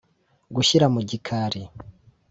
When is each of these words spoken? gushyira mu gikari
gushyira 0.55 0.85
mu 0.93 1.01
gikari 1.09 1.61